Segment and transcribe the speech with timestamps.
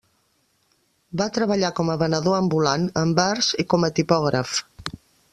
[1.21, 4.55] Va treballar com a venedor ambulant, en bars i com a tipògraf.